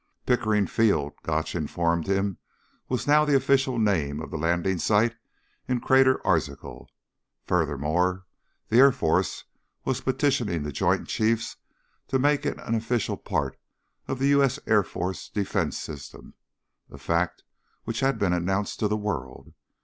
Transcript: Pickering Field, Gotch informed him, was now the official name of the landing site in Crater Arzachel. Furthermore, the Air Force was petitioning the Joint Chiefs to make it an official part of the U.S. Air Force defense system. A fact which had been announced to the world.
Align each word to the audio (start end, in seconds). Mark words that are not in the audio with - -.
Pickering 0.25 0.65
Field, 0.65 1.13
Gotch 1.21 1.53
informed 1.53 2.07
him, 2.07 2.39
was 2.89 3.05
now 3.05 3.23
the 3.23 3.35
official 3.35 3.77
name 3.77 4.19
of 4.19 4.31
the 4.31 4.35
landing 4.39 4.79
site 4.79 5.15
in 5.67 5.79
Crater 5.79 6.19
Arzachel. 6.25 6.87
Furthermore, 7.45 8.25
the 8.69 8.79
Air 8.79 8.91
Force 8.91 9.43
was 9.85 10.01
petitioning 10.01 10.63
the 10.63 10.71
Joint 10.71 11.07
Chiefs 11.07 11.57
to 12.07 12.17
make 12.17 12.47
it 12.47 12.57
an 12.61 12.73
official 12.73 13.15
part 13.15 13.59
of 14.07 14.17
the 14.17 14.29
U.S. 14.29 14.57
Air 14.65 14.81
Force 14.81 15.29
defense 15.29 15.77
system. 15.77 16.33
A 16.89 16.97
fact 16.97 17.43
which 17.83 17.99
had 17.99 18.17
been 18.17 18.33
announced 18.33 18.79
to 18.79 18.87
the 18.87 18.97
world. 18.97 19.53